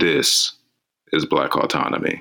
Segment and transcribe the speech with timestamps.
[0.00, 0.52] This
[1.12, 2.20] is Black Autonomy.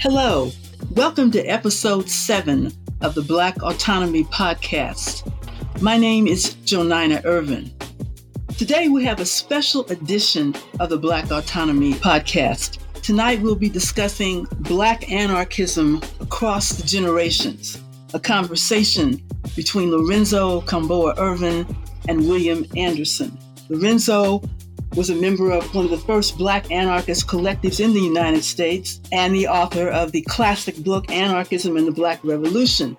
[0.00, 0.50] Hello,
[0.90, 5.32] welcome to episode seven of the Black Autonomy Podcast.
[5.80, 7.70] My name is Jonina Ervin.
[8.58, 12.78] Today we have a special edition of the Black Autonomy Podcast.
[13.02, 17.80] Tonight we'll be discussing Black anarchism across the generations,
[18.14, 19.22] a conversation
[19.54, 21.66] between Lorenzo Kom'boa Ervin
[22.08, 23.36] and William Anderson.
[23.68, 24.42] Lorenzo
[24.94, 29.00] was a member of one of the first black anarchist collectives in the United States
[29.10, 32.96] and the author of the classic book Anarchism and the Black Revolution.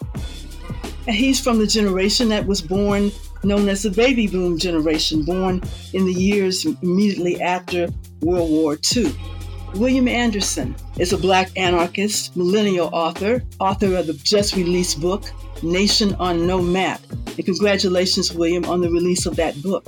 [1.06, 3.12] And he's from the generation that was born
[3.44, 7.90] known as the baby boom generation, born in the years immediately after
[8.22, 9.14] World War II.
[9.76, 15.24] William Anderson is a black anarchist, millennial author, author of the just released book,
[15.64, 17.02] Nation on No Map.
[17.10, 19.86] And congratulations, William, on the release of that book.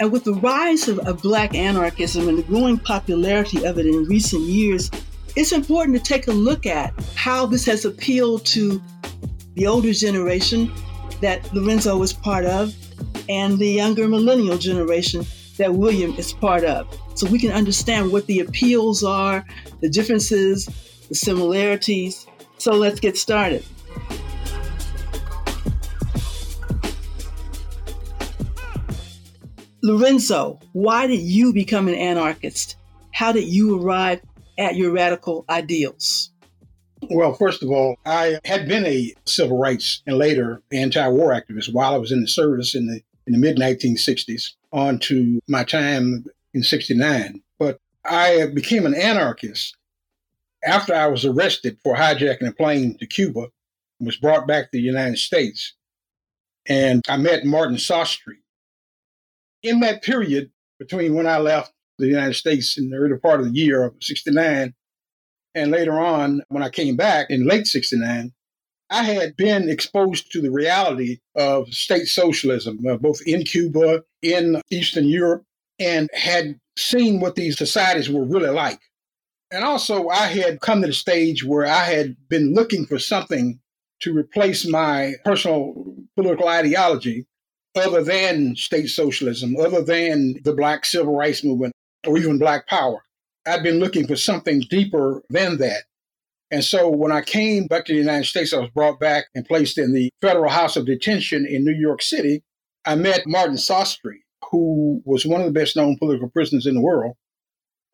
[0.00, 4.04] And with the rise of, of Black anarchism and the growing popularity of it in
[4.04, 4.90] recent years,
[5.34, 8.82] it's important to take a look at how this has appealed to
[9.54, 10.72] the older generation
[11.20, 12.74] that Lorenzo was part of
[13.28, 16.86] and the younger millennial generation that William is part of.
[17.14, 19.44] So we can understand what the appeals are,
[19.80, 20.66] the differences,
[21.08, 22.26] the similarities.
[22.58, 23.64] So let's get started.
[29.82, 32.76] Lorenzo, why did you become an anarchist?
[33.12, 34.20] How did you arrive
[34.58, 36.30] at your radical ideals?
[37.10, 41.94] Well, first of all, I had been a civil rights and later anti-war activist while
[41.94, 46.24] I was in the service in the in the mid 1960s on to my time
[46.54, 47.42] in 69.
[47.58, 49.76] But I became an anarchist
[50.64, 53.48] after I was arrested for hijacking a plane to Cuba
[54.00, 55.74] and was brought back to the United States.
[56.66, 58.38] And I met Martin Sostre,
[59.62, 63.46] in that period between when I left the United States in the early part of
[63.46, 64.74] the year of 69
[65.54, 68.32] and later on when I came back in late 69,
[68.90, 74.62] I had been exposed to the reality of state socialism, uh, both in Cuba, in
[74.70, 75.44] Eastern Europe,
[75.78, 78.80] and had seen what these societies were really like.
[79.50, 83.60] And also, I had come to the stage where I had been looking for something
[84.00, 87.26] to replace my personal political ideology
[87.78, 91.72] other than state socialism, other than the Black civil rights movement,
[92.06, 93.02] or even Black power.
[93.46, 95.84] I'd been looking for something deeper than that.
[96.50, 99.44] And so when I came back to the United States, I was brought back and
[99.44, 102.42] placed in the Federal House of Detention in New York City.
[102.86, 106.80] I met Martin Sostre, who was one of the best known political prisoners in the
[106.80, 107.16] world.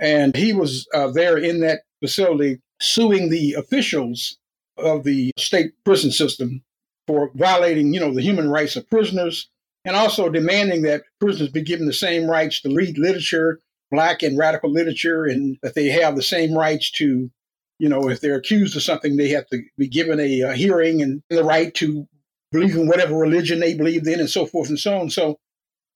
[0.01, 4.39] And he was uh, there in that facility suing the officials
[4.77, 6.63] of the state prison system
[7.07, 9.49] for violating, you know, the human rights of prisoners,
[9.85, 14.39] and also demanding that prisoners be given the same rights to read literature, black and
[14.39, 17.31] radical literature, and that they have the same rights to,
[17.79, 21.03] you know, if they're accused of something, they have to be given a, a hearing
[21.03, 22.07] and the right to
[22.53, 25.11] believe in whatever religion they believed in, and so forth and so on.
[25.11, 25.39] So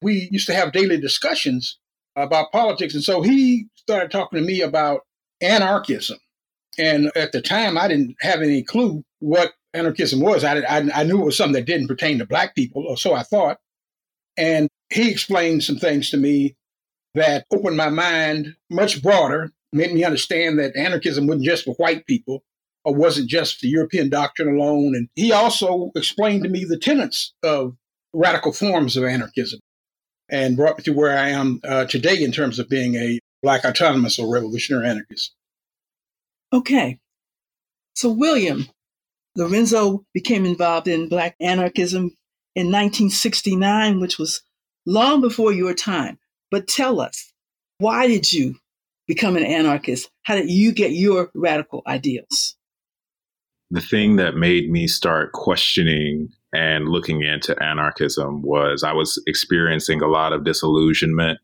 [0.03, 1.78] we used to have daily discussions
[2.16, 2.94] about politics.
[2.94, 5.03] And so he started talking to me about
[5.41, 6.19] anarchism.
[6.78, 10.44] And at the time, I didn't have any clue what anarchism was.
[10.44, 13.15] I, I, I, knew it was something that didn't pertain to black people, or so
[13.15, 13.59] I thought.
[14.38, 16.56] And he explained some things to me
[17.15, 22.06] that opened my mind much broader, made me understand that anarchism wasn't just for white
[22.06, 22.44] people
[22.84, 24.94] or wasn't just the European doctrine alone.
[24.94, 27.77] And he also explained to me the tenets of
[28.15, 29.60] radical forms of anarchism
[30.31, 33.65] and brought me to where I am uh, today in terms of being a Black
[33.65, 35.34] autonomous or revolutionary anarchist.
[36.53, 36.98] Okay.
[37.94, 38.69] So, William,
[39.37, 42.12] Lorenzo became involved in Black anarchism
[42.59, 44.43] in 1969, which was
[44.85, 46.19] long before your time.
[46.51, 47.33] But tell us,
[47.79, 48.57] why did you
[49.07, 50.11] become an anarchist?
[50.25, 52.57] How did you get your radical ideals?
[53.71, 60.03] The thing that made me start questioning and looking into anarchism was I was experiencing
[60.03, 61.39] a lot of disillusionment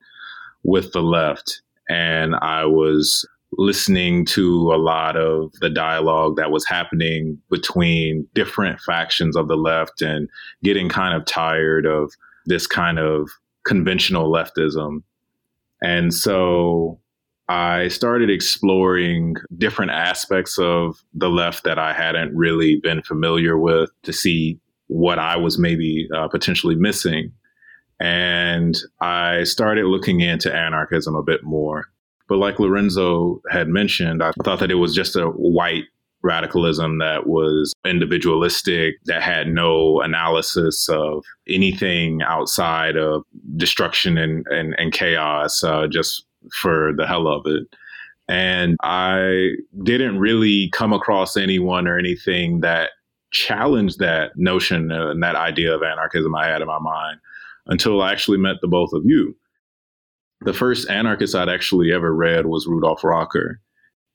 [0.64, 1.62] with the left.
[1.88, 3.24] And I was
[3.58, 9.56] listening to a lot of the dialogue that was happening between different factions of the
[9.56, 10.28] left and
[10.62, 12.12] getting kind of tired of
[12.46, 13.28] this kind of
[13.64, 15.02] conventional leftism.
[15.82, 17.00] And so
[17.48, 23.90] I started exploring different aspects of the left that I hadn't really been familiar with
[24.04, 27.32] to see what I was maybe uh, potentially missing.
[28.00, 31.86] And I started looking into anarchism a bit more.
[32.28, 35.84] But like Lorenzo had mentioned, I thought that it was just a white
[36.22, 43.24] radicalism that was individualistic, that had no analysis of anything outside of
[43.56, 46.24] destruction and, and, and chaos uh, just
[46.60, 47.64] for the hell of it.
[48.26, 49.50] And I
[49.82, 52.90] didn't really come across anyone or anything that
[53.32, 57.20] challenged that notion and that idea of anarchism I had in my mind
[57.66, 59.36] until I actually met the both of you.
[60.44, 63.60] The first anarchist I'd actually ever read was Rudolf Rocker.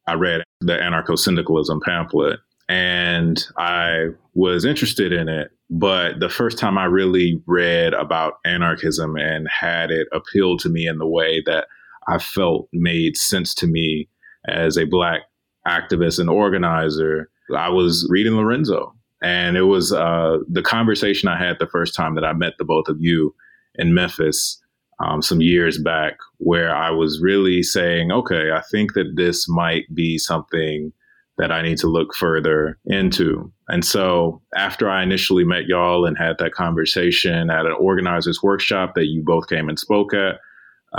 [0.05, 5.49] I read the anarcho syndicalism pamphlet and I was interested in it.
[5.71, 10.87] But the first time I really read about anarchism and had it appeal to me
[10.87, 11.67] in the way that
[12.07, 14.07] I felt made sense to me
[14.47, 15.21] as a Black
[15.67, 18.95] activist and organizer, I was reading Lorenzo.
[19.23, 22.65] And it was uh, the conversation I had the first time that I met the
[22.65, 23.33] both of you
[23.75, 24.61] in Memphis
[24.99, 29.85] um, some years back, where I was really saying, okay, I think that this might
[29.93, 30.91] be something
[31.37, 33.51] that I need to look further into.
[33.69, 38.93] And so after I initially met y'all and had that conversation at an organizers workshop
[38.95, 40.35] that you both came and spoke at,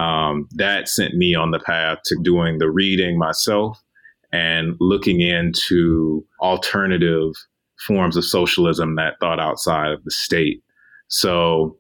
[0.01, 3.83] um, that sent me on the path to doing the reading myself
[4.33, 7.33] and looking into alternative
[7.87, 10.63] forms of socialism that thought outside of the state.
[11.09, 11.77] So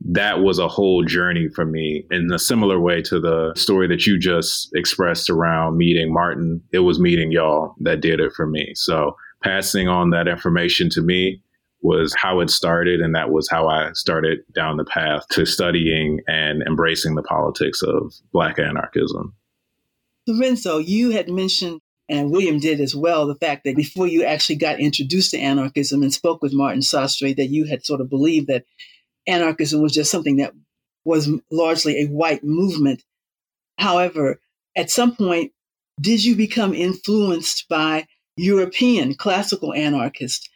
[0.00, 4.06] that was a whole journey for me in a similar way to the story that
[4.06, 6.62] you just expressed around meeting Martin.
[6.72, 8.72] It was meeting y'all that did it for me.
[8.74, 11.42] So passing on that information to me
[11.82, 13.00] was how it started.
[13.00, 17.82] And that was how I started down the path to studying and embracing the politics
[17.82, 19.34] of Black anarchism.
[20.26, 24.56] Lorenzo, you had mentioned, and William did as well, the fact that before you actually
[24.56, 28.46] got introduced to anarchism and spoke with Martin Sostre, that you had sort of believed
[28.48, 28.64] that
[29.28, 30.54] anarchism was just something that
[31.04, 33.02] was largely a white movement.
[33.78, 34.40] However,
[34.76, 35.52] at some point,
[36.00, 40.48] did you become influenced by European classical anarchists?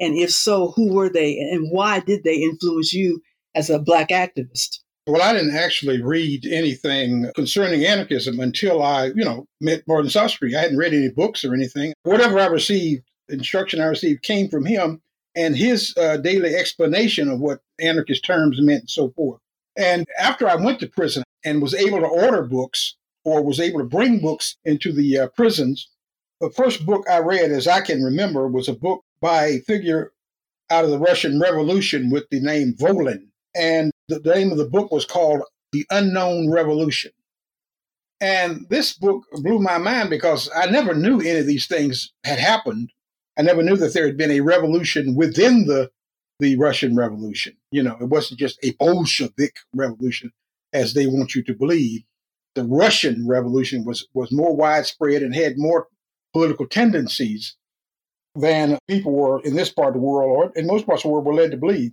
[0.00, 3.22] And if so, who were they and why did they influence you
[3.54, 4.80] as a Black activist?
[5.06, 10.56] Well, I didn't actually read anything concerning anarchism until I, you know, met Martin Sostre.
[10.56, 11.92] I hadn't read any books or anything.
[12.04, 15.02] Whatever I received, instruction I received came from him
[15.36, 19.40] and his uh, daily explanation of what anarchist terms meant and so forth.
[19.76, 22.94] And after I went to prison and was able to order books
[23.24, 25.88] or was able to bring books into the uh, prisons,
[26.40, 30.12] the first book I read, as I can remember, was a book by a figure
[30.70, 33.28] out of the Russian Revolution with the name Volin.
[33.56, 35.42] And the name of the book was called
[35.72, 37.12] The Unknown Revolution.
[38.20, 42.38] And this book blew my mind because I never knew any of these things had
[42.38, 42.90] happened
[43.36, 45.90] I never knew that there had been a revolution within the
[46.40, 47.56] the Russian Revolution.
[47.70, 50.32] You know, it wasn't just a Bolshevik revolution,
[50.72, 52.02] as they want you to believe.
[52.54, 55.88] The Russian Revolution was was more widespread and had more
[56.32, 57.56] political tendencies
[58.34, 61.12] than people were in this part of the world or in most parts of the
[61.12, 61.92] world were led to believe.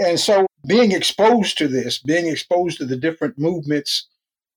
[0.00, 4.08] And so being exposed to this, being exposed to the different movements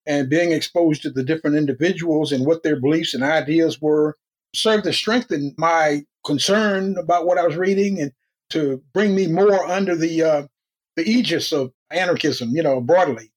[0.05, 4.17] and being exposed to the different individuals and what their beliefs and ideas were
[4.55, 8.11] served to strengthen my concern about what I was reading and
[8.51, 10.47] to bring me more under the uh,
[10.95, 13.31] the aegis of anarchism, you know, broadly.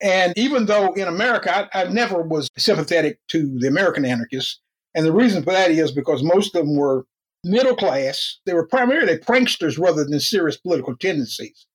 [0.00, 4.60] And even though in America, I, I, never was sympathetic to the American anarchists,
[4.94, 7.06] and the reason for that is because most of them were
[7.44, 8.38] middle class.
[8.46, 11.66] They were primarily pranksters rather than serious political tendencies.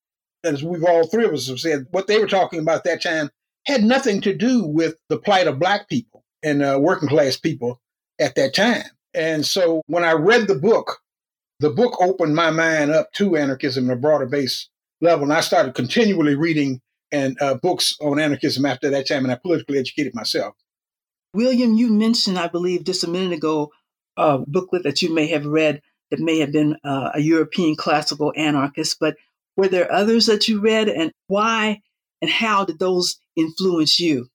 [0.44, 3.30] As we've all three of us have said, what they were talking about that time
[3.66, 7.82] had nothing to do with the plight of black people and uh, working class people
[8.20, 8.86] at that time.
[9.18, 11.00] And so when I read the book,
[11.60, 14.70] the book opened my mind up to anarchism on a broader base
[15.02, 15.24] level.
[15.24, 16.82] And I started continually reading
[17.12, 20.54] and uh, books on anarchism after that time, and I politically educated myself.
[21.34, 23.72] William, you mentioned, I believe, just a minute ago,
[24.18, 25.82] a booklet that you may have read
[26.12, 29.16] that may have been uh, a European classical anarchist, but
[29.56, 31.82] were there others that you read, and why
[32.22, 34.28] and how did those influence you?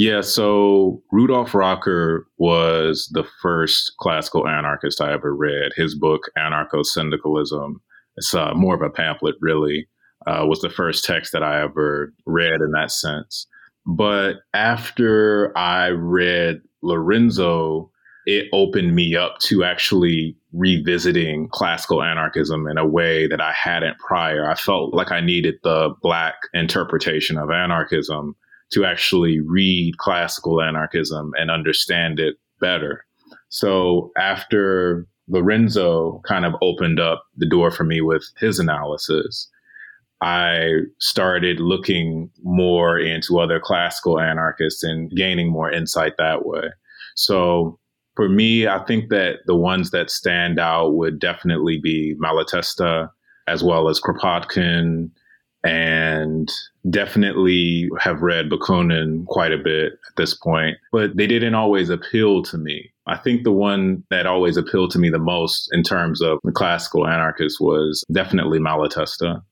[0.00, 5.72] Yeah, so Rudolf Rocker was the first classical anarchist I ever read.
[5.76, 7.82] His book, Anarcho Syndicalism,
[8.16, 9.86] it's uh, more of a pamphlet, really,
[10.26, 13.46] uh, was the first text that I ever read in that sense.
[13.84, 17.90] But after I read Lorenzo,
[18.24, 23.98] it opened me up to actually revisiting classical anarchism in a way that I hadn't
[23.98, 24.50] prior.
[24.50, 28.34] I felt like I needed the Black interpretation of anarchism
[28.72, 33.04] to actually read classical anarchism and understand it better.
[33.48, 39.48] So after Lorenzo kind of opened up the door for me with his analysis,
[40.20, 46.68] I started looking more into other classical anarchists and gaining more insight that way.
[47.16, 47.78] So
[48.16, 53.08] for me, I think that the ones that stand out would definitely be Malatesta,
[53.46, 55.10] as well as Kropotkin
[55.64, 56.50] and
[56.88, 62.42] definitely have read Bakunin quite a bit at this point, but they didn't always appeal
[62.44, 62.90] to me.
[63.06, 66.52] I think the one that always appealed to me the most in terms of the
[66.52, 69.42] classical anarchist was definitely Malatesta.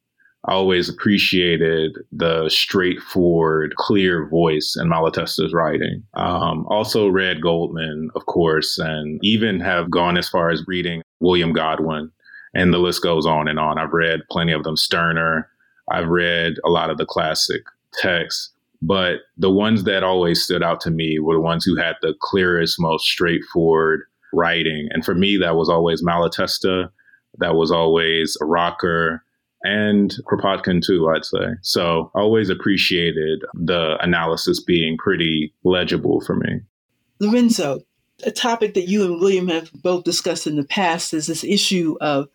[0.44, 6.04] I always appreciated the straightforward, clear voice in Malatesta's writing.
[6.14, 11.52] Um, also read Goldman, of course, and even have gone as far as reading William
[11.52, 12.10] Godwin,
[12.54, 13.78] and the list goes on and on.
[13.78, 15.50] I've read plenty of them, Stirner.
[15.90, 17.62] I've read a lot of the classic
[17.94, 18.50] texts,
[18.82, 22.14] but the ones that always stood out to me were the ones who had the
[22.20, 24.02] clearest, most straightforward
[24.32, 24.88] writing.
[24.90, 26.90] And for me, that was always Malatesta.
[27.38, 29.24] That was always a Rocker
[29.62, 31.54] and Kropotkin too, I'd say.
[31.62, 36.60] So I always appreciated the analysis being pretty legible for me.
[37.20, 37.80] Lorenzo,
[38.22, 41.96] a topic that you and William have both discussed in the past is this issue
[42.00, 42.28] of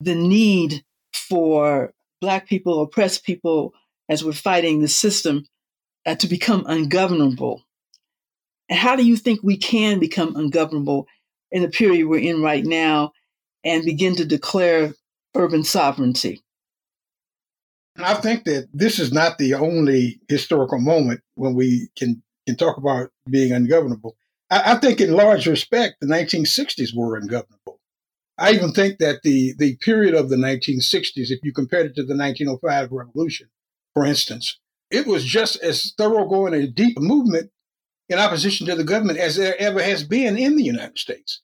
[0.00, 3.72] the need for Black people, oppressed people,
[4.08, 5.44] as we're fighting the system,
[6.06, 7.62] uh, to become ungovernable.
[8.68, 11.06] And how do you think we can become ungovernable
[11.50, 13.12] in the period we're in right now
[13.64, 14.94] and begin to declare
[15.34, 16.42] urban sovereignty?
[17.96, 22.76] I think that this is not the only historical moment when we can, can talk
[22.76, 24.16] about being ungovernable.
[24.50, 27.59] I, I think, in large respect, the 1960s were ungovernable.
[28.40, 32.02] I even think that the, the period of the 1960s, if you compared it to
[32.02, 33.48] the 1905 revolution,
[33.92, 34.58] for instance,
[34.90, 37.50] it was just as thoroughgoing a deep movement
[38.08, 41.42] in opposition to the government as there ever has been in the United States.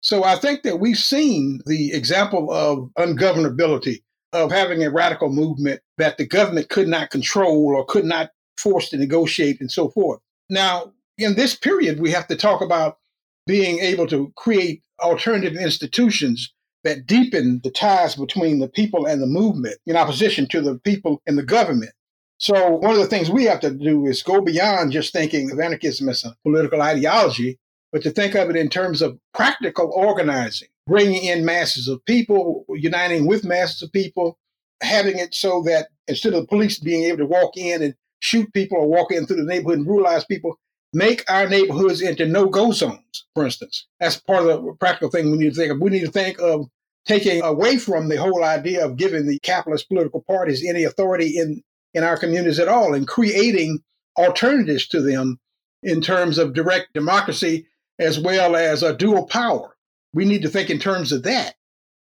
[0.00, 5.80] So I think that we've seen the example of ungovernability, of having a radical movement
[5.98, 10.20] that the government could not control or could not force to negotiate and so forth.
[10.50, 12.98] Now, in this period, we have to talk about
[13.46, 16.52] being able to create alternative institutions
[16.84, 21.22] that deepen the ties between the people and the movement in opposition to the people
[21.26, 21.92] and the government.
[22.38, 25.60] So, one of the things we have to do is go beyond just thinking of
[25.60, 27.58] anarchism as a political ideology,
[27.92, 32.64] but to think of it in terms of practical organizing, bringing in masses of people,
[32.70, 34.38] uniting with masses of people,
[34.82, 38.52] having it so that instead of the police being able to walk in and shoot
[38.52, 40.58] people or walk in through the neighborhood and brutalize people,
[40.92, 43.86] make our neighborhoods into no-go zones, for instance.
[44.00, 45.80] That's part of the practical thing we need to think of.
[45.80, 46.66] We need to think of
[47.06, 51.62] taking away from the whole idea of giving the capitalist political parties any authority in
[51.94, 53.78] in our communities at all and creating
[54.18, 55.38] alternatives to them
[55.82, 57.66] in terms of direct democracy
[57.98, 59.76] as well as a dual power.
[60.14, 61.54] We need to think in terms of that.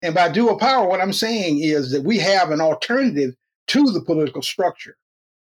[0.03, 3.35] And by dual power, what I'm saying is that we have an alternative
[3.69, 4.97] to the political structure.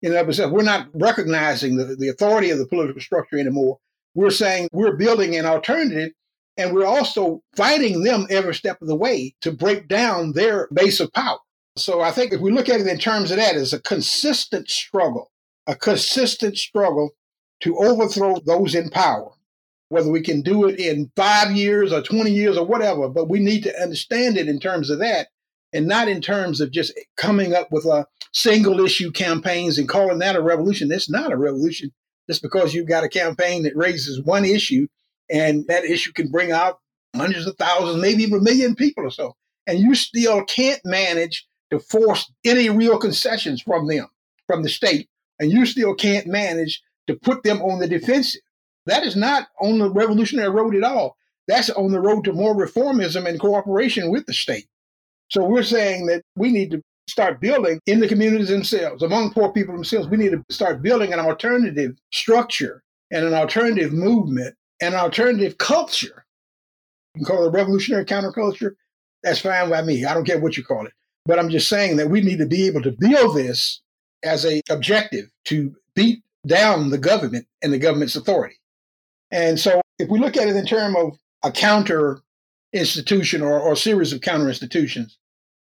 [0.01, 3.79] In other words, we're not recognizing the, the authority of the political structure anymore.
[4.15, 6.11] We're saying we're building an alternative
[6.57, 10.99] and we're also fighting them every step of the way to break down their base
[10.99, 11.39] of power.
[11.77, 14.69] So I think if we look at it in terms of that, it's a consistent
[14.69, 15.31] struggle,
[15.67, 17.11] a consistent struggle
[17.61, 19.31] to overthrow those in power.
[19.89, 23.39] Whether we can do it in five years or 20 years or whatever, but we
[23.39, 25.29] need to understand it in terms of that
[25.73, 30.19] and not in terms of just coming up with a single issue campaigns and calling
[30.19, 30.91] that a revolution.
[30.91, 31.91] It's not a revolution
[32.29, 34.87] just because you've got a campaign that raises one issue
[35.29, 36.79] and that issue can bring out
[37.15, 39.35] hundreds of thousands, maybe even a million people or so.
[39.67, 44.07] And you still can't manage to force any real concessions from them,
[44.47, 45.07] from the state,
[45.39, 48.41] and you still can't manage to put them on the defensive.
[48.85, 51.17] That is not on the revolutionary road at all.
[51.47, 54.67] That's on the road to more reformism and cooperation with the state.
[55.29, 59.51] So we're saying that we need to start building in the communities themselves, among poor
[59.51, 60.07] people themselves.
[60.07, 65.57] We need to start building an alternative structure and an alternative movement and an alternative
[65.57, 66.25] culture.
[67.15, 68.71] You can call it a revolutionary counterculture.
[69.23, 70.05] That's fine by me.
[70.05, 70.93] I don't care what you call it.
[71.25, 73.81] But I'm just saying that we need to be able to build this
[74.23, 78.55] as a objective to beat down the government and the government's authority.
[79.31, 82.21] And so if we look at it in terms of a counter
[82.73, 85.17] institution or, or series of counter institutions,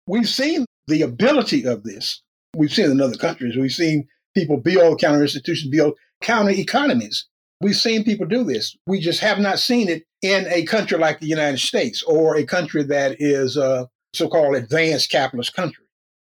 [0.06, 2.22] we've seen the ability of this.
[2.54, 3.56] We've seen in other countries.
[3.56, 7.26] We've seen people build counter institutions, build counter economies.
[7.60, 8.76] We've seen people do this.
[8.86, 12.44] We just have not seen it in a country like the United States or a
[12.44, 15.84] country that is uh, so called advanced capitalist country.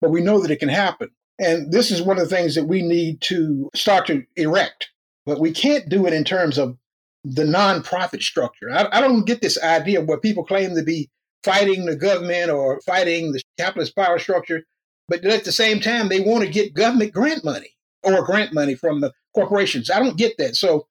[0.02, 1.10] But we know that it can happen.
[1.40, 4.90] And this is one of the things that we need to start to erect.
[5.26, 6.78] But we can't do it in terms of
[7.24, 8.72] the nonprofit structure.
[8.72, 11.10] I, I don't get this idea what people claim to be
[11.44, 14.64] fighting the government or fighting the capitalist power structure,
[15.08, 18.76] but at the same time, they want to get government grant money or grant money
[18.76, 19.90] from the corporations.
[19.90, 20.56] I don't get that.
[20.56, 20.88] So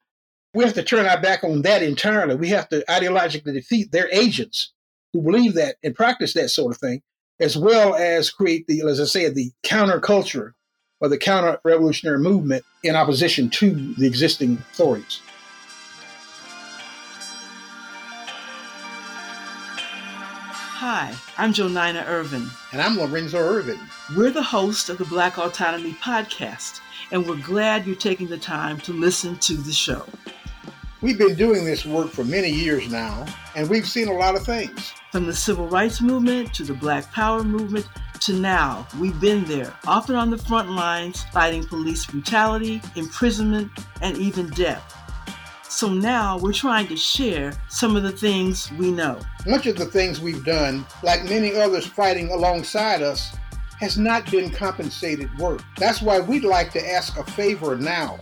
[0.54, 2.34] we have to turn our back on that entirely.
[2.34, 4.72] We have to ideologically defeat their agents
[5.12, 7.02] who believe that and practice that sort of thing.
[7.40, 10.52] as well as create the, as I said, the counterculture
[11.00, 15.20] or the counter revolutionary movement in opposition to the existing authorities.
[20.80, 22.48] Hi, I'm Jonina Ervin.
[22.72, 23.78] And I'm Lorenzo Ervin.
[24.16, 26.80] We're the host of the Black Autonomy Podcast,
[27.12, 30.06] and we're glad you're taking the time to listen to the show.
[31.02, 34.46] We've been doing this work for many years now, and we've seen a lot of
[34.46, 34.94] things.
[35.12, 37.86] From the civil rights movement to the Black Power movement
[38.20, 43.70] to now, we've been there, often on the front lines, fighting police brutality, imprisonment,
[44.00, 44.96] and even death.
[45.70, 49.20] So now we're trying to share some of the things we know.
[49.46, 53.36] Much of the things we've done, like many others fighting alongside us,
[53.78, 55.62] has not been compensated work.
[55.78, 58.18] That's why we'd like to ask a favor now.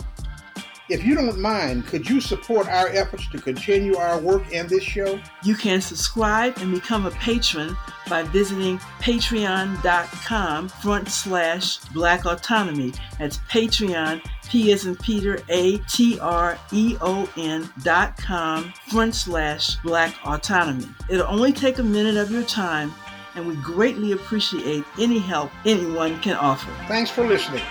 [0.89, 4.81] If you don't mind, could you support our efforts to continue our work and this
[4.81, 5.19] show?
[5.43, 7.77] You can subscribe and become a patron
[8.09, 12.93] by visiting patreon.com front slash black autonomy.
[13.19, 19.13] That's Patreon, P as in Peter, A T R E O N dot com front
[19.13, 20.87] slash black autonomy.
[21.07, 22.91] It'll only take a minute of your time,
[23.35, 26.71] and we greatly appreciate any help anyone can offer.
[26.87, 27.63] Thanks for listening.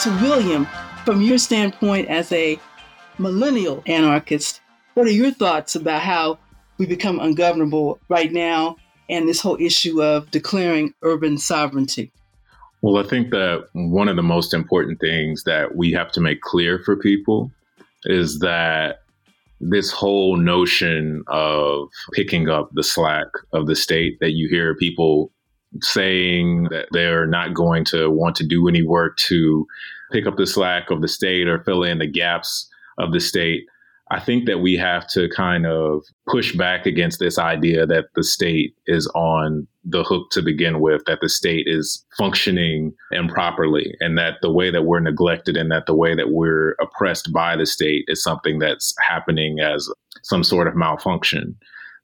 [0.00, 0.66] So, William,
[1.04, 2.58] from your standpoint as a
[3.18, 4.62] millennial anarchist,
[4.94, 6.38] what are your thoughts about how
[6.78, 8.76] we become ungovernable right now
[9.10, 12.10] and this whole issue of declaring urban sovereignty?
[12.80, 16.40] Well, I think that one of the most important things that we have to make
[16.40, 17.52] clear for people
[18.04, 19.00] is that
[19.60, 25.30] this whole notion of picking up the slack of the state that you hear people
[25.82, 29.66] saying that they're not going to want to do any work to
[30.12, 33.64] pick up the slack of the state or fill in the gaps of the state.
[34.12, 38.24] I think that we have to kind of push back against this idea that the
[38.24, 44.18] state is on the hook to begin with, that the state is functioning improperly, and
[44.18, 47.66] that the way that we're neglected and that the way that we're oppressed by the
[47.66, 49.88] state is something that's happening as
[50.22, 51.56] some sort of malfunction.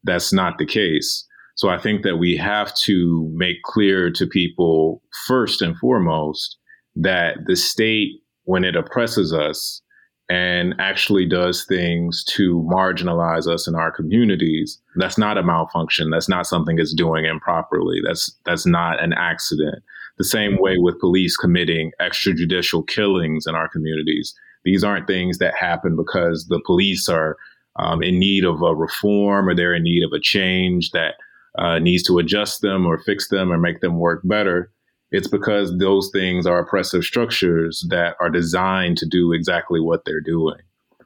[0.05, 1.26] That's not the case.
[1.57, 6.59] So I think that we have to make clear to people, first and foremost,
[6.95, 9.81] that the state, when it oppresses us
[10.29, 16.11] and actually does things to marginalize us in our communities, that's not a malfunction.
[16.11, 18.01] That's not something it's doing improperly.
[18.07, 19.83] That's that's not an accident.
[20.19, 24.35] The same way with police committing extrajudicial killings in our communities.
[24.65, 27.37] These aren't things that happen because the police are
[27.79, 31.15] um, in need of a reform or they're in need of a change that
[31.59, 34.71] uh, needs to adjust them or fix them or make them work better.
[35.11, 40.21] It's because those things are oppressive structures that are designed to do exactly what they're
[40.21, 40.59] doing.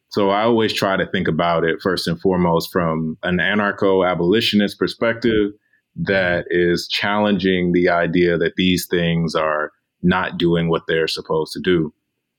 [0.08, 4.78] So I always try to think about it first and foremost from an anarcho abolitionist
[4.78, 5.52] perspective
[5.96, 9.70] that is challenging the idea that these things are
[10.02, 11.92] not doing what they're supposed to do.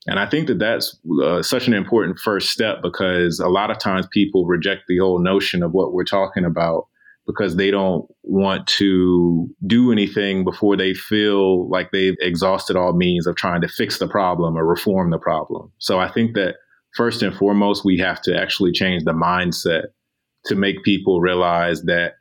[0.06, 3.78] And I think that that's uh, such an important first step because a lot of
[3.78, 6.88] times people reject the whole notion of what we're talking about
[7.26, 13.26] because they don't want to do anything before they feel like they've exhausted all means
[13.26, 15.70] of trying to fix the problem or reform the problem.
[15.78, 16.56] So I think that
[16.96, 19.84] first and foremost, we have to actually change the mindset
[20.46, 22.14] to make people realize that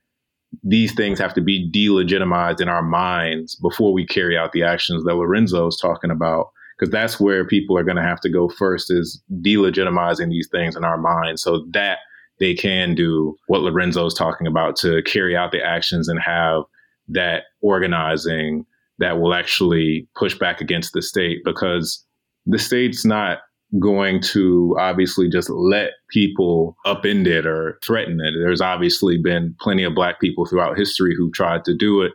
[0.63, 5.03] these things have to be delegitimized in our minds before we carry out the actions
[5.03, 6.51] that Lorenzo is talking about.
[6.77, 10.75] Because that's where people are going to have to go first is delegitimizing these things
[10.75, 11.41] in our minds.
[11.41, 11.99] So that
[12.41, 16.63] they can do what Lorenzo is talking about to carry out the actions and have
[17.07, 18.65] that organizing
[18.97, 22.03] that will actually push back against the state because
[22.47, 23.39] the state's not
[23.79, 28.33] going to obviously just let people upend it or threaten it.
[28.33, 32.11] There's obviously been plenty of black people throughout history who've tried to do it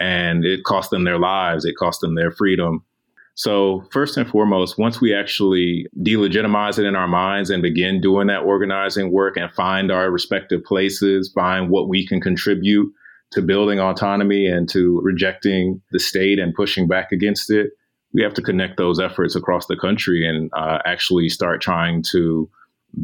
[0.00, 2.84] and it cost them their lives, it cost them their freedom.
[3.34, 8.26] So, first and foremost, once we actually delegitimize it in our minds and begin doing
[8.26, 12.92] that organizing work and find our respective places, find what we can contribute
[13.32, 17.70] to building autonomy and to rejecting the state and pushing back against it,
[18.12, 22.50] we have to connect those efforts across the country and uh, actually start trying to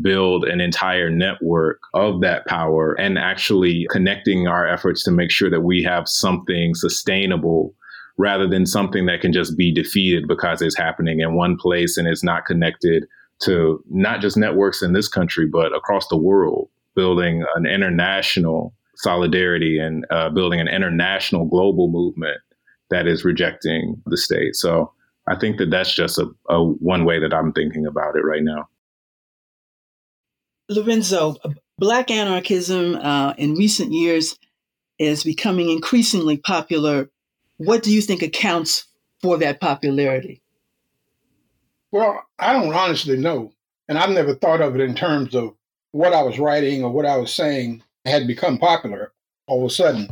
[0.02, 5.48] build an entire network of that power and actually connecting our efforts to make sure
[5.48, 7.72] that we have something sustainable
[8.18, 12.08] rather than something that can just be defeated because it's happening in one place and
[12.08, 13.06] it's not connected
[13.42, 19.78] to not just networks in this country, but across the world, building an international solidarity
[19.78, 22.38] and uh, building an international global movement
[22.88, 24.54] that is rejecting the state.
[24.54, 24.92] So
[25.28, 28.42] I think that that's just a, a one way that I'm thinking about it right
[28.42, 28.68] now.
[30.68, 31.36] Lorenzo,
[31.78, 34.38] Black anarchism uh, in recent years
[34.98, 37.10] is becoming increasingly popular.
[37.58, 38.86] What do you think accounts
[39.22, 40.42] for that popularity?
[41.90, 43.52] Well, I don't honestly know.
[43.88, 45.54] And I've never thought of it in terms of
[45.92, 49.12] what I was writing or what I was saying had become popular
[49.46, 50.10] all of a sudden.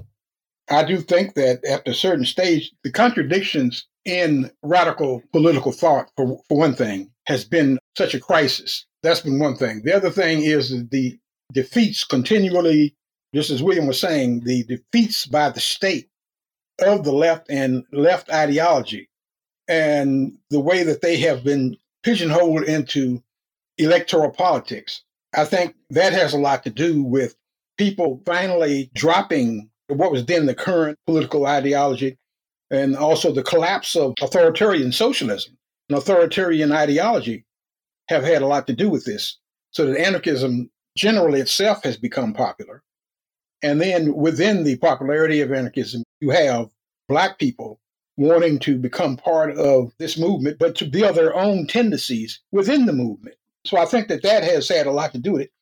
[0.70, 6.40] I do think that at a certain stage, the contradictions in radical political thought, for,
[6.48, 8.87] for one thing, has been such a crisis.
[9.02, 9.83] That's been one thing.
[9.85, 11.18] The other thing is the
[11.52, 12.94] defeats continually,
[13.35, 16.09] just as William was saying, the defeats by the state
[16.81, 19.09] of the left and left ideology
[19.69, 23.23] and the way that they have been pigeonholed into
[23.79, 25.03] electoral politics.
[25.35, 27.35] I think that has a lot to do with
[27.77, 32.17] people finally dropping what was then the current political ideology
[32.71, 35.57] and also the collapse of authoritarian socialism
[35.89, 37.45] and authoritarian ideology
[38.09, 39.39] have had a lot to do with this.
[39.71, 42.83] So that anarchism generally itself has become popular.
[43.64, 46.68] And then within the popularity of anarchism, you have
[47.09, 47.81] Black people
[48.18, 52.92] wanting to become part of this movement, but to build their own tendencies within the
[52.92, 53.37] movement.
[53.64, 55.53] So I think that that has had a lot to do with it.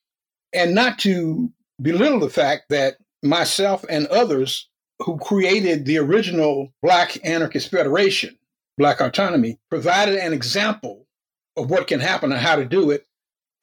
[0.51, 1.49] And not to
[1.81, 4.67] belittle the fact that myself and others
[4.99, 8.37] who created the original Black Anarchist Federation,
[8.77, 11.07] Black Autonomy, provided an example
[11.55, 13.05] of what can happen and how to do it.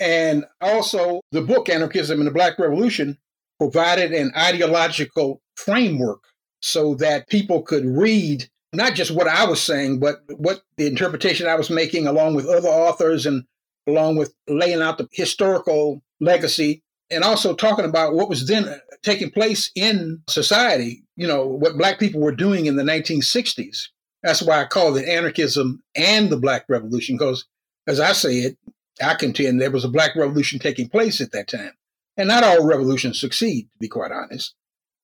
[0.00, 3.18] And also, the book Anarchism and the Black Revolution
[3.61, 6.23] provided an ideological framework
[6.62, 11.46] so that people could read not just what I was saying, but what the interpretation
[11.46, 13.44] I was making, along with other authors and
[13.87, 18.79] along with laying out the historical legacy and also talking about what was then uh,
[19.03, 23.88] taking place in society, you know, what Black people were doing in the 1960s.
[24.23, 27.44] That's why I call it anarchism and the Black Revolution, because
[27.87, 28.59] as I say it,
[29.03, 31.73] I contend there was a Black Revolution taking place at that time.
[32.16, 34.55] And not all revolutions succeed, to be quite honest,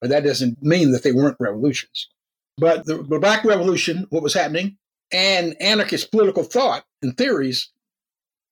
[0.00, 2.08] but that doesn't mean that they weren't revolutions.
[2.58, 4.78] But the, Black Revolution, what was happening,
[5.12, 7.70] and anarchist political thought and theories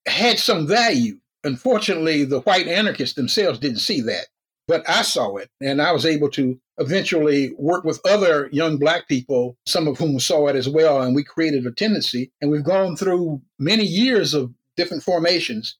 [0.07, 1.19] had some value.
[1.43, 4.27] Unfortunately, the white anarchists themselves didn't see that,
[4.67, 9.07] but I saw it, and I was able to eventually work with other young black
[9.07, 12.31] people, some of whom saw it as well, and we created a tendency.
[12.41, 15.77] And we've gone through many years of different formations,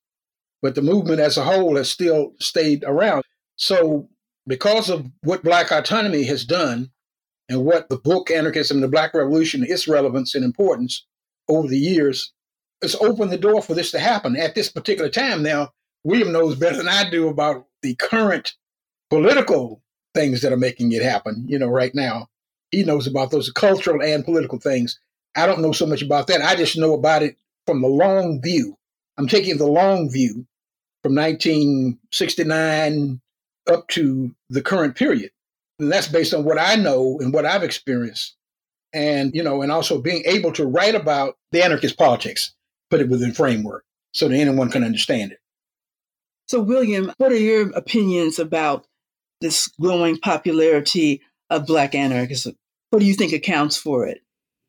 [0.65, 3.21] but the movement as a whole has still stayed around.
[3.55, 4.09] So,
[4.47, 6.89] because of what Black autonomy has done,
[7.47, 11.05] and what the book Anarchism and the Black Revolution, its relevance and importance
[11.47, 12.33] over the years,
[12.81, 15.43] has opened the door for this to happen at this particular time.
[15.43, 15.69] Now,
[16.03, 18.55] William knows better than I do about the current
[19.11, 19.83] political
[20.15, 22.27] things that are making it happen, you know, right now.
[22.71, 24.99] He knows about those cultural and political things.
[25.35, 26.41] I don't know so much about that.
[26.41, 28.79] I just know about it from the long view.
[29.19, 30.47] I'm taking the long view
[31.05, 33.21] from 1969
[33.71, 35.29] up to the current period.
[35.77, 38.35] And that's based on what I know and what I've experienced.
[38.91, 42.55] And, you know, and also being able to write about the anarchist politics,
[42.89, 45.37] put it within framework so that anyone can understand it.
[46.47, 48.87] So, William, what are your opinions about
[49.41, 52.55] this growing popularity of Black anarchism?
[52.89, 54.21] What do you think accounts for it?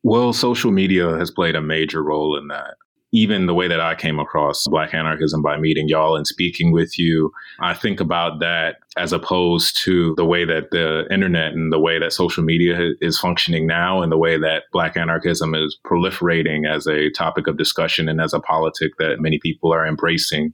[0.03, 2.75] Well, social media has played a major role in that
[3.13, 6.99] even the way that I came across Black anarchism by meeting y'all and speaking with
[6.99, 11.79] you, I think about that as opposed to the way that the internet and the
[11.79, 16.69] way that social media is functioning now and the way that Black anarchism is proliferating
[16.69, 20.53] as a topic of discussion and as a politic that many people are embracing.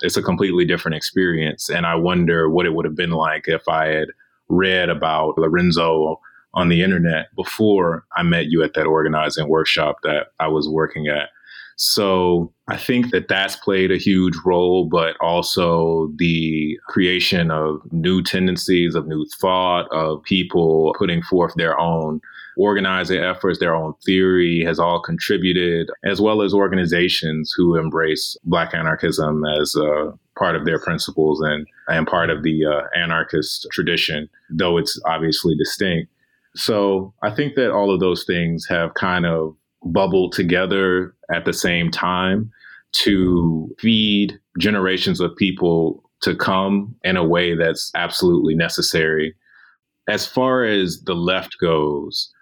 [0.00, 1.68] It's a completely different experience.
[1.68, 4.08] And I wonder what it would have been like if I had
[4.48, 6.20] read about Lorenzo
[6.54, 11.06] on the internet before I met you at that organizing workshop that I was working
[11.06, 11.30] at.
[11.76, 18.22] So I think that that's played a huge role, but also the creation of new
[18.22, 22.20] tendencies, of new thought, of people putting forth their own
[22.56, 28.74] organizing efforts, their own theory has all contributed, as well as organizations who embrace Black
[28.74, 34.28] anarchism as a part of their principles and, and part of the uh, anarchist tradition,
[34.50, 36.10] though it's obviously distinct.
[36.54, 41.52] So I think that all of those things have kind of bubble together at the
[41.52, 42.50] same time
[42.92, 49.34] to feed generations of people to come in a way that's absolutely necessary.
[50.08, 52.32] As far as the left goes,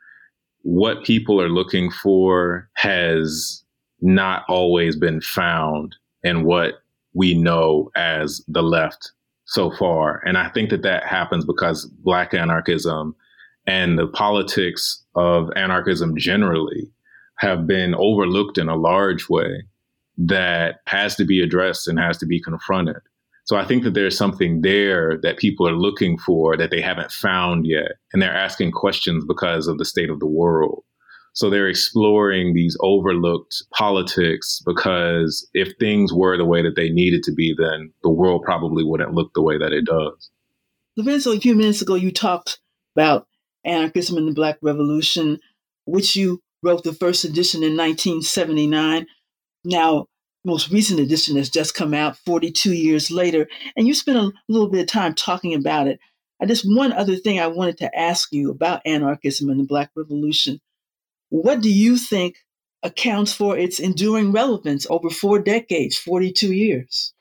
[0.62, 3.64] what people are looking for has
[4.00, 6.83] not always been found in what
[7.14, 9.12] we know as the left
[9.44, 10.22] so far.
[10.24, 13.14] And I think that that happens because Black anarchism
[13.66, 16.90] and the politics of anarchism generally
[17.40, 19.64] have been overlooked in a large way
[20.18, 22.98] that has to be addressed and has to be confronted.
[23.44, 27.11] So I think that there's something there that people are looking for that they haven't
[27.11, 27.92] found yet.
[28.12, 30.85] And they're asking questions because of the state of the world.
[31.33, 37.22] So they're exploring these overlooked politics because if things were the way that they needed
[37.22, 40.31] to be, then the world probably wouldn't look the way that it does.
[40.96, 42.61] Lorenzo, a few minutes ago, you talked
[42.94, 43.26] about
[43.64, 45.38] anarchism and the Black Revolution,
[45.87, 49.07] which you wrote the first edition in 1979.
[49.64, 50.07] Now,
[50.44, 54.68] most recent edition has just come out 42 years later, and you spent a little
[54.68, 55.99] bit of time talking about it.
[56.40, 59.90] I just one other thing I wanted to ask you about anarchism and the Black
[59.94, 60.61] Revolution.
[61.29, 62.37] What do you think
[62.83, 67.12] accounts for its enduring relevance over four decades, 42 years?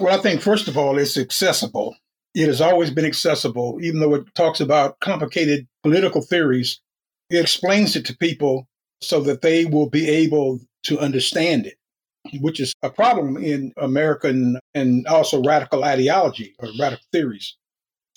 [0.00, 1.94] Well, I think, first of all, it's accessible.
[2.34, 6.80] It has always been accessible, even though it talks about complicated political theories.
[7.32, 8.68] It explains it to people
[9.00, 11.78] so that they will be able to understand it,
[12.40, 17.56] which is a problem in American and also radical ideology or radical theories.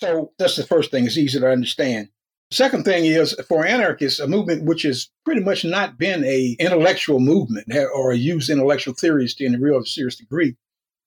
[0.01, 2.09] So that's the first thing, it's easy to understand.
[2.51, 7.21] Second thing is for anarchists, a movement which has pretty much not been a intellectual
[7.21, 10.57] movement or used intellectual theories to any real serious degree.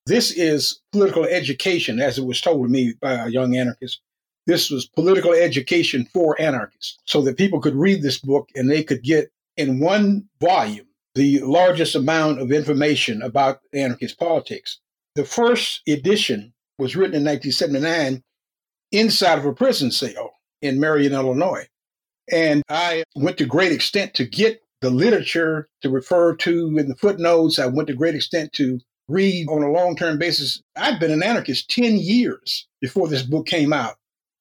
[0.06, 4.00] This is political education, as it was told to me by a young anarchist.
[4.48, 8.82] This was political education for anarchists, so that people could read this book and they
[8.82, 14.80] could get in one volume the largest amount of information about anarchist politics.
[15.16, 18.22] The first edition was written in 1979
[18.90, 20.32] inside of a prison cell
[20.62, 21.66] in Marion, Illinois.
[22.32, 26.96] And I went to great extent to get the literature to refer to in the
[26.96, 27.58] footnotes.
[27.58, 30.62] I went to great extent to read on a long term basis.
[30.74, 33.96] I'd been an anarchist 10 years before this book came out.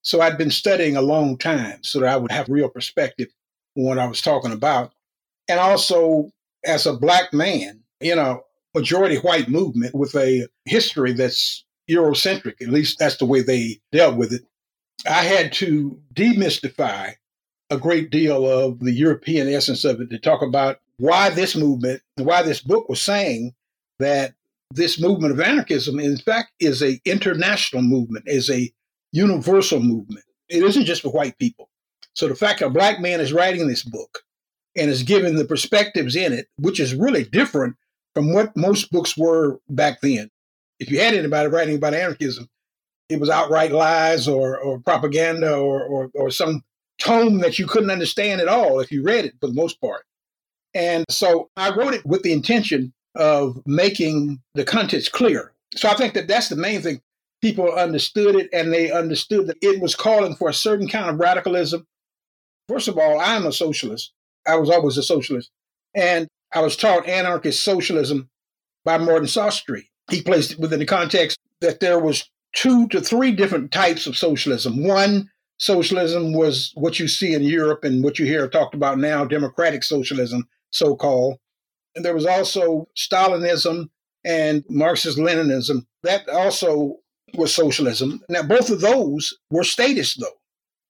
[0.08, 3.28] So I'd been studying a long time so that I would have real perspective
[3.76, 4.94] on what I was talking about.
[5.50, 6.32] And also,
[6.66, 8.38] as a black man in a
[8.74, 14.16] majority white movement with a history that's Eurocentric, at least that's the way they dealt
[14.16, 14.44] with it.
[15.06, 17.16] I had to demystify
[17.70, 22.02] a great deal of the European essence of it to talk about why this movement,
[22.16, 23.56] why this book was saying
[24.00, 24.36] that
[24.72, 28.72] this movement of anarchism, in fact, is a international movement, is a
[29.12, 30.26] universal movement.
[30.50, 31.70] It isn't just for white people.
[32.14, 34.24] So the fact a black man is writing this book
[34.76, 37.76] and is giving the perspectives in it, which is really different
[38.14, 40.30] from what most books were back then.
[40.80, 42.48] If you had anybody writing about anarchism,
[43.10, 46.64] it was outright lies or, or propaganda or, or, or some
[47.00, 50.04] tome that you couldn't understand at all if you read it for the most part.
[50.74, 55.54] And so I wrote it with the intention of making the contents clear.
[55.76, 57.02] So I think that that's the main thing.
[57.42, 61.20] People understood it and they understood that it was calling for a certain kind of
[61.20, 61.86] radicalism.
[62.68, 64.12] First of all, I'm a socialist.
[64.48, 65.52] I was always a socialist.
[65.94, 68.30] And I was taught anarchist socialism
[68.86, 69.84] by Martin Sostre.
[70.10, 74.18] He placed it within the context that there was two to three different types of
[74.18, 74.84] socialism.
[74.84, 79.26] One, socialism was what you see in Europe and what you hear talked about now,
[79.26, 81.38] democratic socialism, so called.
[81.96, 83.90] And there was also Stalinism
[84.24, 85.86] and Marxist Leninism.
[86.04, 86.98] That also
[87.36, 88.22] was socialism.
[88.30, 90.38] Now, both of those were statist, though.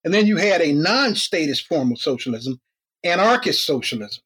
[0.03, 2.59] And then you had a non statist form of socialism,
[3.03, 4.23] anarchist socialism.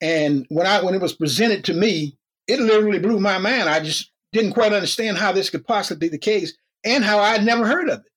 [0.00, 3.68] And when I when it was presented to me, it literally blew my mind.
[3.68, 7.44] I just didn't quite understand how this could possibly be the case and how I'd
[7.44, 8.10] never heard of it.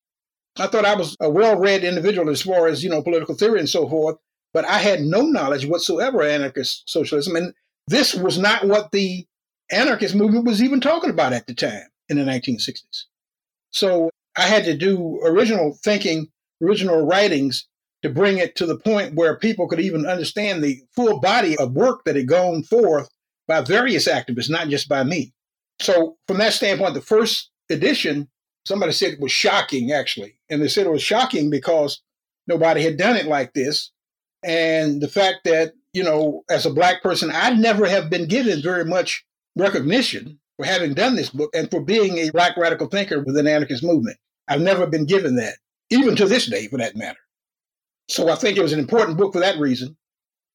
[0.58, 3.70] I thought I was a well-read individual as far as, you know, political theory and
[3.70, 4.18] so forth,
[4.54, 7.36] but I had no knowledge whatsoever of anarchist socialism.
[7.38, 7.54] And
[7.88, 9.26] this was not what the
[9.72, 13.06] anarchist movement was even talking about at the time in the 1960s.
[13.72, 16.28] So I had to do original thinking,
[16.62, 17.68] original writings
[18.04, 21.74] to bring it to the point where people could even understand the full body of
[21.74, 23.10] work that had gone forth
[23.48, 25.34] by various activists, not just by me.
[25.80, 28.30] So, from that standpoint, the first edition,
[28.66, 30.38] somebody said it was shocking, actually.
[30.50, 32.02] And they said it was shocking because
[32.48, 33.92] nobody had done it like this.
[34.44, 38.62] And the fact that, you know, as a black person, I never have been given
[38.62, 43.20] very much recognition for having done this book and for being a black radical thinker
[43.24, 44.18] within the anarchist movement.
[44.48, 45.56] I've never been given that,
[45.90, 47.18] even to this day, for that matter.
[48.10, 49.98] So I think it was an important book for that reason.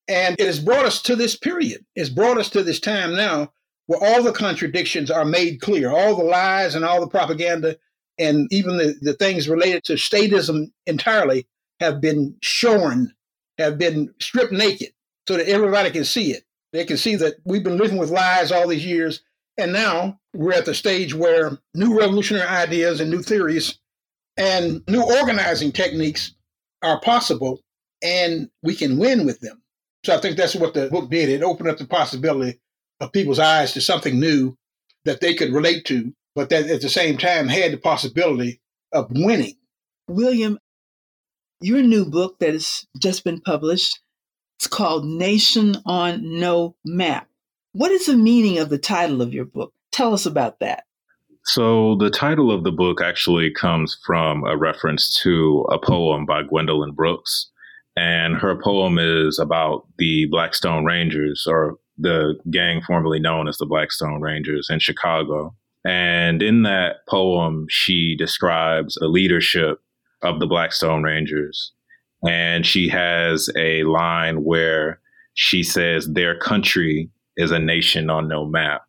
[0.07, 1.85] And it has brought us to this period.
[1.97, 3.53] It's brought us to this time now
[3.87, 7.77] where all the contradictions are made clear, all the lies and all the propaganda,
[8.19, 11.49] and even the, the things related to statism entirely
[11.81, 13.12] have been shorn,
[13.59, 14.90] have been stripped naked
[15.27, 16.45] so that everybody can see it.
[16.73, 19.23] They can see that we've been living with lies all these years.
[19.59, 23.79] And now we're at the stage where new revolutionary ideas and new theories
[24.37, 26.35] and new organizing techniques
[26.83, 27.61] are possible
[28.03, 29.62] and we can win with them.
[30.05, 31.31] So I think that's what the book did.
[31.31, 32.61] It opened up the possibility
[33.01, 34.57] of people's eyes to something new
[35.05, 38.61] that they could relate to but that at the same time had the possibility
[38.92, 39.57] of winning.
[40.07, 40.59] William,
[41.61, 43.99] your new book that has just been published,
[44.59, 47.27] it's called Nation on No Map.
[47.77, 49.75] What is the meaning of the title of your book?
[49.93, 50.85] Tell us about that.
[51.45, 56.43] So, the title of the book actually comes from a reference to a poem by
[56.43, 57.51] Gwendolyn Brooks.
[57.95, 63.67] And her poem is about the Blackstone Rangers, or the gang formerly known as the
[63.67, 65.55] Blackstone Rangers in Chicago.
[65.85, 69.83] And in that poem, she describes the leadership
[70.23, 71.73] of the Blackstone Rangers.
[72.27, 74.99] And she has a line where
[75.35, 78.83] she says, Their country is a nation on no map.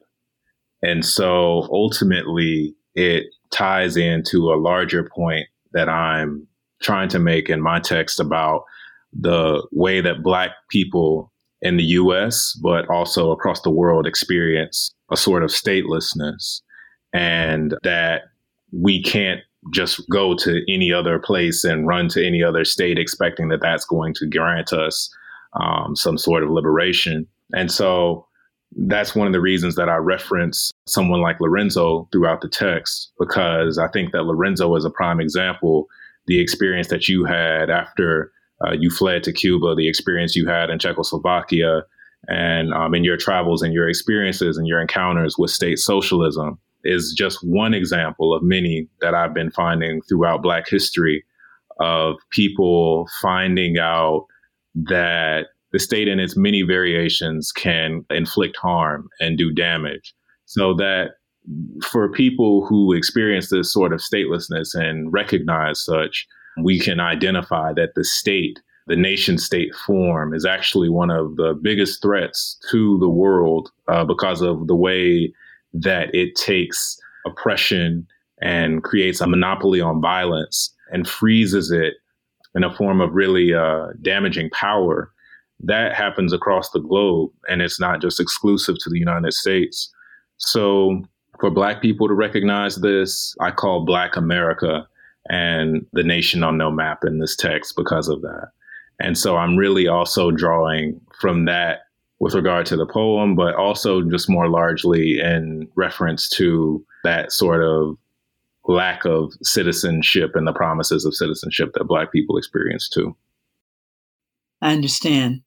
[0.82, 6.48] And so ultimately, it ties into a larger point that I'm
[6.82, 8.64] trying to make in my text about
[9.14, 11.32] the way that Black people
[11.62, 16.62] in the US, but also across the world experience a sort of statelessness
[17.14, 18.24] and that
[18.72, 19.42] we can't
[19.74, 23.86] just go to any other place and run to any other state expecting that that's
[23.86, 25.14] going to grant us
[25.60, 27.26] um, some sort of liberation.
[27.54, 28.27] And so
[28.76, 33.78] that's one of the reasons that I reference someone like Lorenzo throughout the text, because
[33.78, 35.88] I think that Lorenzo is a prime example.
[36.28, 38.32] The experience that you had after
[38.66, 41.84] uh, you fled to Cuba, the experience you had in Czechoslovakia,
[42.28, 47.14] and um, in your travels and your experiences and your encounters with state socialism is
[47.18, 51.24] just one example of many that I've been finding throughout Black history
[51.80, 54.26] of people finding out
[54.76, 60.14] that the state in its many variations can inflict harm and do damage.
[60.46, 61.12] So that
[61.84, 66.28] for people who experience this sort of statelessness and recognize such,
[66.64, 71.58] we can identify that the state, the nation state form, is actually one of the
[71.62, 75.34] biggest threats to the world uh, because of the way
[75.74, 78.08] that it takes oppression
[78.42, 81.96] and creates a monopoly on violence and freezes it
[82.56, 85.12] in a form of really uh, damaging power.
[85.60, 89.92] That happens across the globe, and it's not just exclusive to the United States.
[90.38, 91.04] So,
[91.40, 94.88] for Black people to recognize this, I call Black America
[95.30, 98.50] and the nation on no map in this text because of that.
[99.00, 101.82] And so I'm really also drawing from that
[102.20, 107.64] with regard to the poem, but also just more largely in reference to that sort
[107.64, 107.96] of
[108.66, 113.16] lack of citizenship and the promises of citizenship that Black people experience too.
[114.62, 115.42] I understand.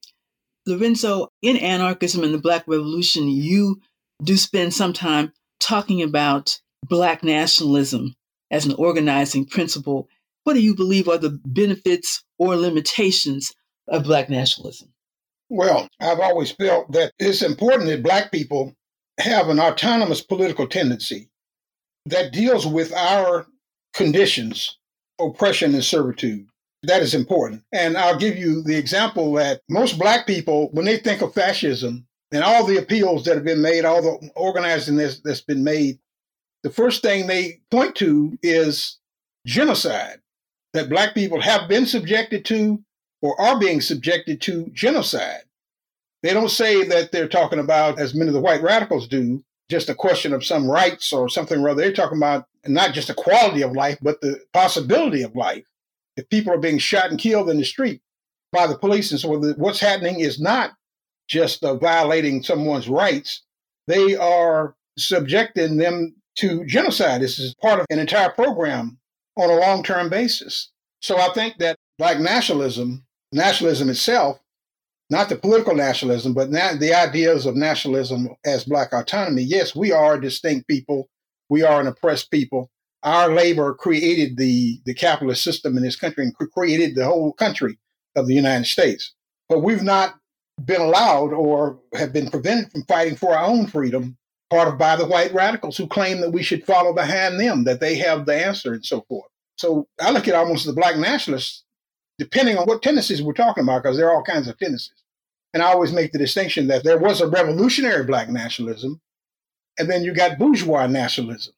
[0.67, 3.81] Lorenzo, in Anarchism and the Black Revolution, you
[4.23, 8.15] do spend some time talking about Black nationalism
[8.51, 10.09] as an organizing principle.
[10.45, 13.53] What do you believe are the benefits or limitations
[13.89, 14.93] of Black nationalism?
[15.49, 18.75] Well, I've always felt that it's important that Black people
[19.19, 21.29] have an autonomous political tendency
[22.07, 23.47] that deals with our
[23.93, 24.79] conditions,
[25.21, 26.47] oppression, and servitude.
[26.85, 27.63] That is important.
[27.73, 32.07] And I'll give you the example that most Black people, when they think of fascism
[32.33, 35.99] and all the appeals that have been made, all the organizing that's, that's been made,
[36.63, 38.99] the first thing they point to is
[39.47, 40.21] genocide,
[40.73, 42.83] that Black people have been subjected to
[43.23, 45.43] or are being subjected to genocide.
[46.23, 49.89] They don't say that they're talking about, as many of the white radicals do, just
[49.89, 51.83] a question of some rights or something or other.
[51.83, 55.65] They're talking about not just the quality of life, but the possibility of life.
[56.17, 58.01] If people are being shot and killed in the street
[58.53, 60.73] by the police, and so what's happening is not
[61.29, 63.43] just uh, violating someone's rights,
[63.87, 67.21] they are subjecting them to genocide.
[67.21, 68.99] This is part of an entire program
[69.37, 70.71] on a long term basis.
[71.01, 74.39] So I think that Black nationalism, nationalism itself,
[75.11, 79.43] not the political nationalism, but the ideas of nationalism as Black autonomy.
[79.43, 81.09] Yes, we are a distinct people.
[81.49, 82.71] We are an oppressed people.
[83.03, 87.79] Our labor created the, the capitalist system in this country and created the whole country
[88.15, 89.15] of the United States.
[89.49, 90.17] But we've not
[90.65, 94.19] been allowed or have been prevented from fighting for our own freedom,
[94.51, 97.81] part of by the white radicals who claim that we should follow behind them, that
[97.81, 99.31] they have the answer and so forth.
[99.57, 101.65] So I look at almost the black nationalists,
[102.19, 104.93] depending on what tendencies we're talking about, because there are all kinds of tendencies.
[105.55, 109.01] And I always make the distinction that there was a revolutionary black nationalism,
[109.79, 111.55] and then you got bourgeois nationalism.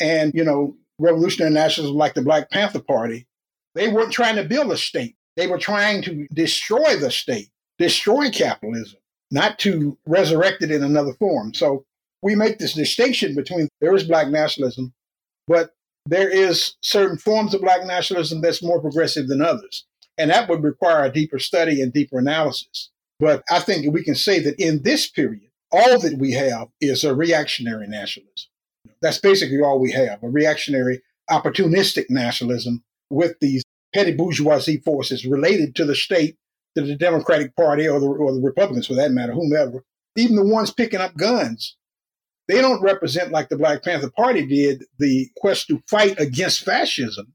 [0.00, 3.26] And, you know, revolutionary nationalism like the Black Panther Party,
[3.74, 5.16] they weren't trying to build a state.
[5.36, 8.98] They were trying to destroy the state, destroy capitalism,
[9.30, 11.52] not to resurrect it in another form.
[11.54, 11.84] So
[12.22, 14.94] we make this distinction between there is black nationalism,
[15.46, 15.72] but
[16.06, 19.84] there is certain forms of black nationalism that's more progressive than others.
[20.18, 22.90] And that would require a deeper study and deeper analysis.
[23.20, 27.04] But I think we can say that in this period, all that we have is
[27.04, 28.48] a reactionary nationalism.
[29.06, 31.00] That's basically all we have a reactionary,
[31.30, 33.62] opportunistic nationalism with these
[33.94, 36.36] petty bourgeoisie forces related to the state,
[36.74, 39.84] to the Democratic Party or the, or the Republicans for that matter, whomever,
[40.16, 41.76] even the ones picking up guns.
[42.48, 47.32] They don't represent, like the Black Panther Party did, the quest to fight against fascism.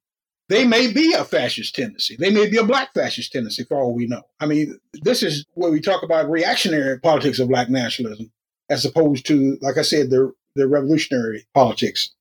[0.49, 2.17] They may be a fascist tendency.
[2.19, 4.23] They may be a black fascist tendency for all we know.
[4.41, 8.29] I mean, this is where we talk about reactionary politics of black nationalism
[8.69, 12.11] as opposed to, like I said, the, the revolutionary politics.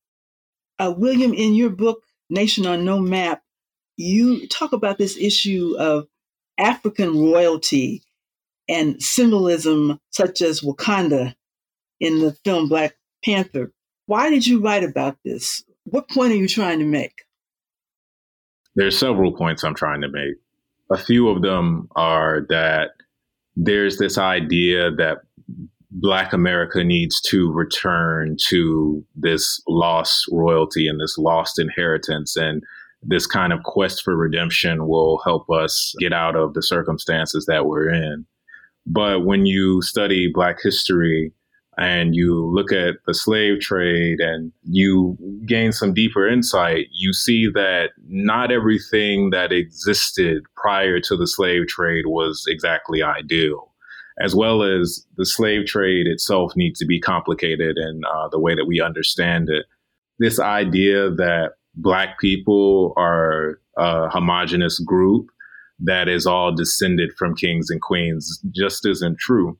[0.78, 3.43] Uh, William, in your book, Nation on No Map,
[3.97, 6.07] you talk about this issue of
[6.59, 8.03] African royalty
[8.68, 11.35] and symbolism such as Wakanda
[11.99, 13.72] in the film Black Panther.
[14.07, 15.62] Why did you write about this?
[15.85, 17.24] What point are you trying to make?
[18.74, 20.37] There's several points I'm trying to make.
[20.91, 22.91] A few of them are that
[23.57, 25.18] there's this idea that
[25.91, 32.36] Black America needs to return to this lost royalty and this lost inheritance.
[32.36, 32.62] And
[33.03, 37.66] this kind of quest for redemption will help us get out of the circumstances that
[37.66, 38.26] we're in.
[38.86, 41.32] But when you study Black history
[41.78, 45.16] and you look at the slave trade and you
[45.47, 51.66] gain some deeper insight, you see that not everything that existed prior to the slave
[51.68, 53.70] trade was exactly ideal.
[54.21, 58.55] As well as the slave trade itself needs to be complicated in uh, the way
[58.55, 59.64] that we understand it.
[60.18, 65.29] This idea that black people are a homogenous group
[65.79, 69.59] that is all descended from kings and queens just isn't true.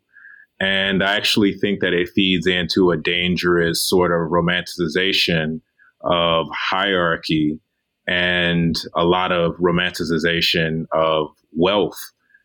[0.61, 5.63] And I actually think that it feeds into a dangerous sort of romanticization
[6.03, 7.59] of hierarchy
[8.07, 11.99] and a lot of romanticization of wealth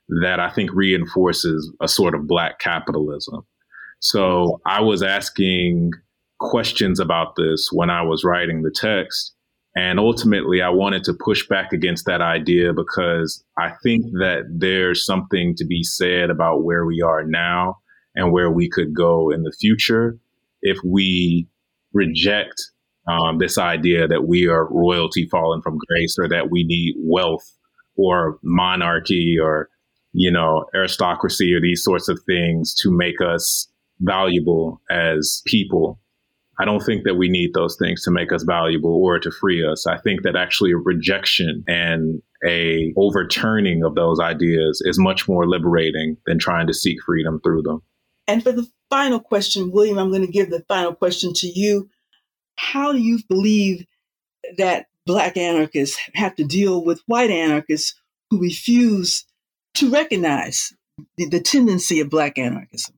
[0.07, 3.45] that I think reinforces a sort of black capitalism.
[3.99, 5.91] So I was asking
[6.39, 9.33] questions about this when I was writing the text.
[9.77, 15.05] And ultimately, I wanted to push back against that idea because I think that there's
[15.05, 17.79] something to be said about where we are now
[18.15, 20.17] and where we could go in the future
[20.61, 21.47] if we
[21.93, 22.71] reject
[23.07, 27.45] um, this idea that we are royalty fallen from grace or that we need wealth
[27.97, 29.69] or monarchy or
[30.15, 33.67] you know aristocracy or these sorts of things to make us
[33.99, 35.99] valuable as people
[36.57, 39.65] I don't think that we need those things to make us valuable or to free
[39.65, 39.85] us.
[39.85, 45.47] I think that actually a rejection and a overturning of those ideas is much more
[45.47, 47.81] liberating than trying to seek freedom through them.
[48.27, 51.89] And for the final question, William, I'm going to give the final question to you.
[52.55, 53.85] How do you believe
[54.57, 57.93] that Black anarchists have to deal with white anarchists
[58.29, 59.25] who refuse
[59.75, 60.73] to recognize
[61.17, 62.95] the, the tendency of Black anarchism?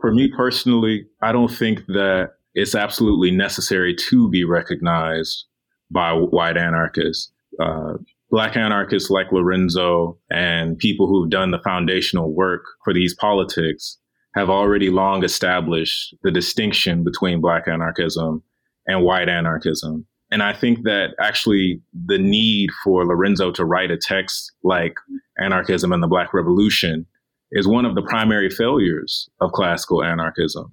[0.00, 5.44] For me personally, I don't think that it's absolutely necessary to be recognized
[5.90, 7.32] by white anarchists.
[7.60, 7.94] Uh,
[8.30, 13.98] black anarchists like Lorenzo and people who've done the foundational work for these politics
[14.34, 18.42] have already long established the distinction between black anarchism
[18.86, 20.06] and white anarchism.
[20.30, 24.94] And I think that actually the need for Lorenzo to write a text like
[25.38, 27.06] Anarchism and the Black Revolution
[27.52, 30.70] is one of the primary failures of classical anarchism.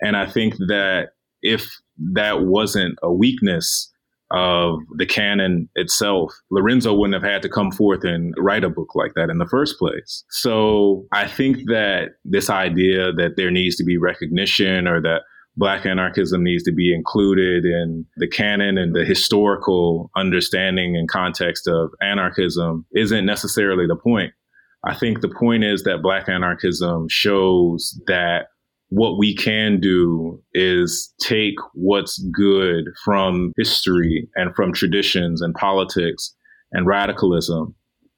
[0.00, 1.08] And I think that
[1.42, 1.68] if
[2.14, 3.90] that wasn't a weakness
[4.30, 8.94] of the canon itself, Lorenzo wouldn't have had to come forth and write a book
[8.94, 10.24] like that in the first place.
[10.30, 15.22] So I think that this idea that there needs to be recognition or that
[15.56, 21.68] Black anarchism needs to be included in the canon and the historical understanding and context
[21.68, 24.32] of anarchism isn't necessarily the point.
[24.84, 28.46] I think the point is that Black anarchism shows that
[28.88, 36.34] what we can do is take what's good from history and from traditions and politics
[36.72, 37.74] and radicalism,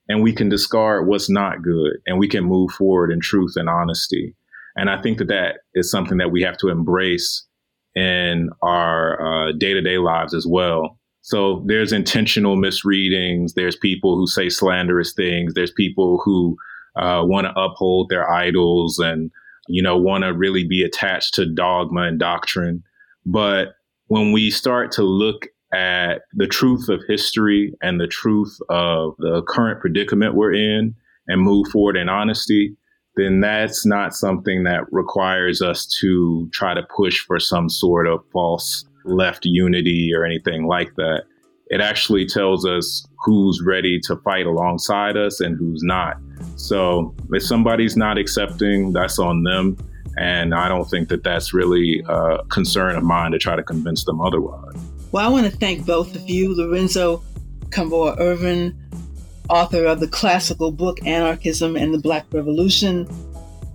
[0.09, 3.69] and we can discard what's not good and we can move forward in truth and
[3.69, 4.35] honesty.
[4.77, 7.47] And I think that that is something that we have to embrace
[7.95, 10.99] in our day to day lives as well.
[11.23, 13.55] So there's intentional misreadings.
[13.55, 15.55] There's people who say slanderous things.
[15.55, 16.57] There's people who
[16.95, 19.31] uh, want to uphold their idols and
[19.69, 22.83] you know, want to really be attached to dogma and doctrine.
[23.25, 23.75] But
[24.07, 29.43] when we start to look at the truth of history and the truth of the
[29.49, 30.95] current predicament we're in
[31.27, 32.77] and move forward in honesty,
[33.17, 38.25] then that's not something that requires us to try to push for some sort of
[38.33, 41.25] false left unity or anything like that.
[41.69, 46.17] It actually tells us who's ready to fight alongside us and who's not.
[46.57, 49.77] So if somebody's not accepting, that's on them.
[50.19, 54.05] And I don't think that that's really a concern of mine to try to convince
[54.05, 54.77] them otherwise.
[55.13, 57.23] Well, I want to thank both of you, Lorenzo
[57.71, 58.79] Kom'boa Ervin,
[59.49, 63.07] author of the classical book Anarchism and the Black Revolution,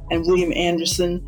[0.09, 1.25] and William Anderson,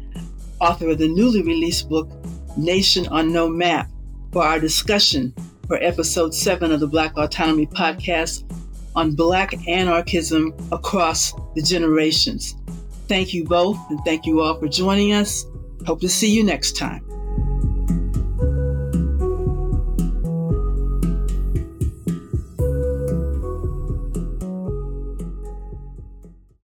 [0.60, 2.10] author of the newly released book
[2.58, 3.90] Nation on No Map,
[4.32, 5.34] for our discussion
[5.68, 8.44] for episode seven of the Black Autonomy podcast
[8.96, 12.56] on Black anarchism across the generations.
[13.08, 15.46] Thank you both, and thank you all for joining us.
[15.86, 17.13] Hope to see you next time.